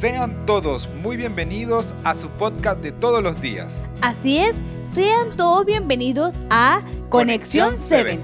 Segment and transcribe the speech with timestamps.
[0.00, 3.84] Sean todos muy bienvenidos a su podcast de todos los días.
[4.00, 4.56] Así es,
[4.94, 6.80] sean todos bienvenidos a
[7.10, 8.18] Conexión 7.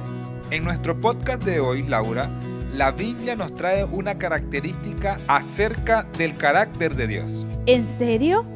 [0.52, 2.30] En nuestro podcast de hoy, Laura,
[2.72, 7.44] la Biblia nos trae una característica acerca del carácter de Dios.
[7.66, 8.46] ¿En serio?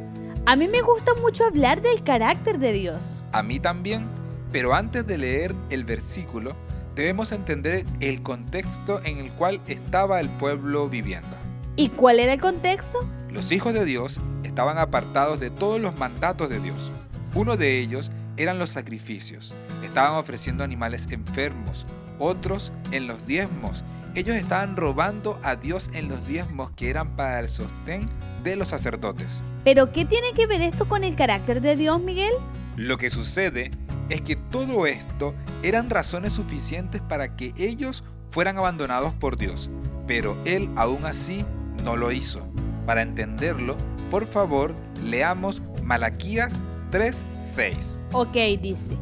[0.46, 3.22] A mí me gusta mucho hablar del carácter de Dios.
[3.32, 4.06] A mí también,
[4.50, 6.56] pero antes de leer el versículo,
[6.94, 11.39] debemos entender el contexto en el cual estaba el pueblo viviendo.
[11.80, 12.98] ¿Y cuál era el contexto?
[13.30, 16.90] Los hijos de Dios estaban apartados de todos los mandatos de Dios.
[17.34, 19.54] Uno de ellos eran los sacrificios.
[19.82, 21.86] Estaban ofreciendo animales enfermos,
[22.18, 23.82] otros en los diezmos.
[24.14, 28.04] Ellos estaban robando a Dios en los diezmos que eran para el sostén
[28.44, 29.40] de los sacerdotes.
[29.64, 32.34] ¿Pero qué tiene que ver esto con el carácter de Dios, Miguel?
[32.76, 33.70] Lo que sucede
[34.10, 39.70] es que todo esto eran razones suficientes para que ellos fueran abandonados por Dios,
[40.06, 41.42] pero Él aún así
[41.82, 42.40] no lo hizo.
[42.86, 43.76] Para entenderlo,
[44.10, 47.96] por favor, leamos Malaquías 3:6.
[48.12, 48.94] Ok, dice,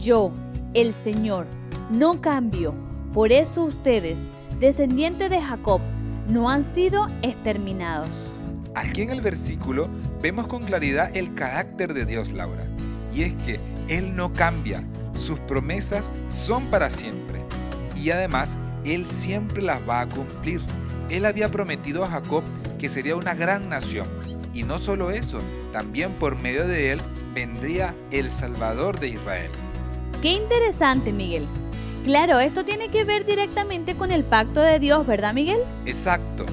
[0.00, 0.32] yo,
[0.74, 1.46] el Señor,
[1.90, 2.74] no cambio.
[3.12, 5.80] Por eso ustedes, descendientes de Jacob,
[6.28, 8.10] no han sido exterminados.
[8.74, 9.88] Aquí en el versículo
[10.20, 12.66] vemos con claridad el carácter de Dios, Laura.
[13.12, 14.82] Y es que Él no cambia,
[15.14, 17.40] sus promesas son para siempre.
[17.96, 20.60] Y además, Él siempre las va a cumplir.
[21.10, 22.42] Él había prometido a Jacob
[22.78, 24.06] que sería una gran nación.
[24.52, 25.40] Y no solo eso,
[25.72, 27.00] también por medio de él
[27.34, 29.50] vendría el Salvador de Israel.
[30.22, 31.46] Qué interesante, Miguel.
[32.04, 35.60] Claro, esto tiene que ver directamente con el pacto de Dios, ¿verdad, Miguel?
[35.84, 36.46] Exacto.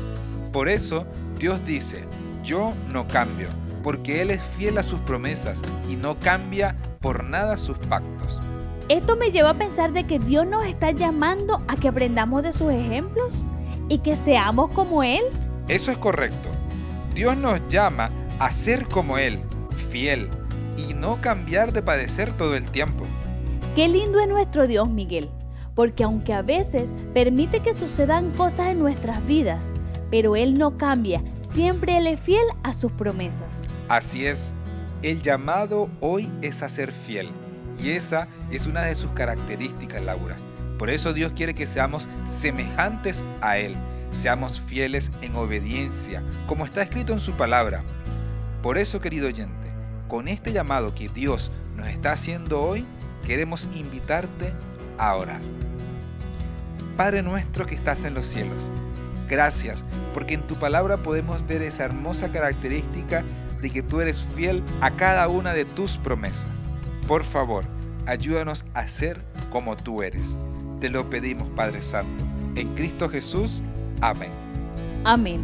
[0.52, 1.06] Por eso
[1.40, 2.06] Dios dice,
[2.44, 3.48] yo no cambio,
[3.82, 8.40] porque Él es fiel a sus promesas y no cambia por nada sus pactos.
[8.90, 12.52] Esto me lleva a pensar de que Dios nos está llamando a que aprendamos de
[12.52, 13.46] sus ejemplos
[13.94, 15.22] y que seamos como Él?
[15.68, 16.50] Eso es correcto.
[17.14, 19.40] Dios nos llama a ser como Él,
[19.90, 20.30] fiel,
[20.78, 23.06] y no cambiar de padecer todo el tiempo.
[23.76, 25.30] Qué lindo es nuestro Dios, Miguel,
[25.76, 29.76] porque aunque a veces permite que sucedan cosas en nuestras vidas,
[30.10, 33.70] pero Él no cambia, siempre Él es fiel a sus promesas.
[33.90, 34.54] Así es,
[35.04, 37.30] el llamado hoy es a ser fiel,
[37.80, 40.36] y esa es una de sus características, Laura.
[40.80, 43.76] Por eso Dios quiere que seamos semejantes a Él,
[44.16, 47.84] seamos fieles en obediencia, como está escrito en su palabra.
[48.62, 49.68] Por eso, querido oyente,
[50.08, 52.86] con este llamado que Dios nos está haciendo hoy,
[53.26, 54.54] queremos invitarte
[54.98, 55.42] a orar.
[56.96, 58.70] Padre nuestro que estás en los cielos,
[59.28, 63.24] gracias porque en tu palabra podemos ver esa hermosa característica
[63.62, 66.52] de que tú eres fiel a cada una de tus promesas.
[67.08, 67.66] Por favor,
[68.06, 69.20] ayúdanos a ser
[69.50, 70.38] como tú eres.
[70.80, 72.26] Te lo pedimos, Padre Santo.
[72.56, 73.62] En Cristo Jesús.
[74.04, 74.32] Amén.
[75.06, 75.42] Amén.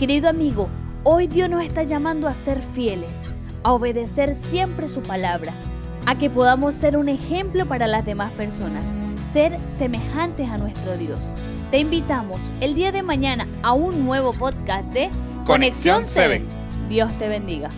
[0.00, 0.68] Querido amigo,
[1.04, 3.26] hoy Dios nos está llamando a ser fieles,
[3.62, 5.52] a obedecer siempre su palabra,
[6.04, 8.84] a que podamos ser un ejemplo para las demás personas,
[9.32, 11.32] ser semejantes a nuestro Dios.
[11.70, 15.08] Te invitamos el día de mañana a un nuevo podcast de
[15.46, 16.42] Conexión 7.
[16.88, 17.70] Dios te bendiga.